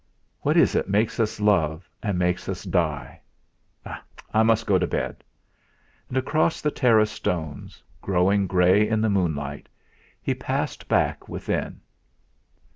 [0.39, 3.21] 'What is it makes us love, and makes us die!
[4.33, 5.23] I must go to bed.'
[6.09, 9.69] And across the terrace stones, growing grey in the moonlight,
[10.19, 11.81] he passed back within.